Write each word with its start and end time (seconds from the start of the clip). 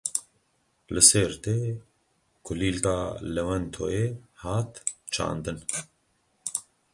Li 0.93 1.01
Sêrtê 1.09 1.57
kulîlka 2.45 2.97
lewentoyê 3.35 4.05
hat 4.41 4.71
çandin. 5.13 5.59